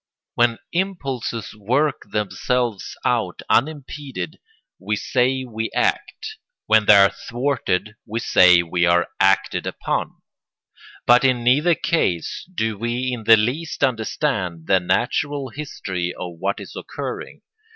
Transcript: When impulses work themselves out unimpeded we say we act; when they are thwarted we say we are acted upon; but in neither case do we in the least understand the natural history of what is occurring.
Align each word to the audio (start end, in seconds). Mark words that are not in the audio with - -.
When 0.33 0.57
impulses 0.71 1.53
work 1.53 2.05
themselves 2.09 2.97
out 3.05 3.43
unimpeded 3.51 4.39
we 4.79 4.95
say 4.95 5.45
we 5.45 5.69
act; 5.75 6.37
when 6.65 6.87
they 6.87 6.95
are 6.95 7.11
thwarted 7.29 7.93
we 8.07 8.19
say 8.19 8.63
we 8.63 8.83
are 8.87 9.07
acted 9.19 9.67
upon; 9.67 10.15
but 11.05 11.23
in 11.23 11.43
neither 11.43 11.75
case 11.75 12.49
do 12.51 12.79
we 12.79 13.11
in 13.13 13.25
the 13.25 13.37
least 13.37 13.83
understand 13.83 14.65
the 14.65 14.79
natural 14.79 15.49
history 15.49 16.11
of 16.15 16.33
what 16.39 16.59
is 16.59 16.75
occurring. 16.75 17.43